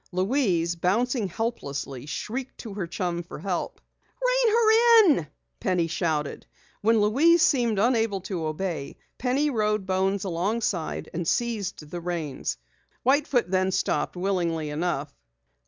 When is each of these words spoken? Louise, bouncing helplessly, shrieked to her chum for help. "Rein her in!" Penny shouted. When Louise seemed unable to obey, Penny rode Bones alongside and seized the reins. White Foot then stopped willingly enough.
Louise, 0.11 0.75
bouncing 0.75 1.27
helplessly, 1.27 2.07
shrieked 2.07 2.57
to 2.57 2.73
her 2.73 2.87
chum 2.87 3.21
for 3.21 3.37
help. 3.37 3.79
"Rein 4.25 4.51
her 4.51 5.05
in!" 5.11 5.27
Penny 5.59 5.85
shouted. 5.85 6.47
When 6.81 6.99
Louise 6.99 7.43
seemed 7.43 7.77
unable 7.77 8.21
to 8.21 8.47
obey, 8.47 8.97
Penny 9.19 9.51
rode 9.51 9.85
Bones 9.85 10.23
alongside 10.23 11.07
and 11.13 11.27
seized 11.27 11.87
the 11.91 12.01
reins. 12.01 12.57
White 13.03 13.27
Foot 13.27 13.51
then 13.51 13.69
stopped 13.69 14.15
willingly 14.15 14.71
enough. 14.71 15.13